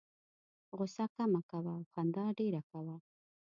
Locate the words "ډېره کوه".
2.39-2.95